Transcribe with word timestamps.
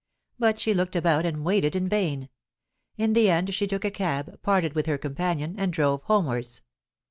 But 0.39 0.57
she 0.59 0.73
looked 0.73 0.95
about 0.95 1.27
and 1.27 1.45
waited 1.45 1.75
in 1.75 1.87
vain. 1.87 2.29
In 2.97 3.13
the 3.13 3.29
end 3.29 3.53
she 3.53 3.67
took 3.67 3.85
a 3.85 3.91
cab, 3.91 4.41
parted 4.41 4.73
with 4.73 4.87
her 4.87 4.97
companion, 4.97 5.53
and 5.59 5.71
drove 5.71 6.01
homewards. 6.05 6.63